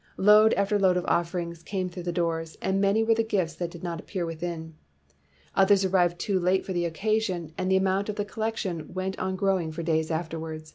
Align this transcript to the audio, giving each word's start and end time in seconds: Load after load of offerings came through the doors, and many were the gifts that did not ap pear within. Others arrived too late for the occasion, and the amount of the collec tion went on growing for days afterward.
Load 0.17 0.55
after 0.55 0.79
load 0.79 0.97
of 0.97 1.05
offerings 1.05 1.61
came 1.61 1.87
through 1.87 2.01
the 2.01 2.11
doors, 2.11 2.57
and 2.59 2.81
many 2.81 3.03
were 3.03 3.13
the 3.13 3.23
gifts 3.23 3.53
that 3.57 3.69
did 3.69 3.83
not 3.83 4.01
ap 4.01 4.07
pear 4.07 4.25
within. 4.25 4.73
Others 5.53 5.85
arrived 5.85 6.17
too 6.17 6.39
late 6.39 6.65
for 6.65 6.73
the 6.73 6.85
occasion, 6.85 7.53
and 7.55 7.69
the 7.69 7.77
amount 7.77 8.09
of 8.09 8.15
the 8.15 8.25
collec 8.25 8.57
tion 8.57 8.95
went 8.95 9.19
on 9.19 9.35
growing 9.35 9.71
for 9.71 9.83
days 9.83 10.09
afterward. 10.09 10.63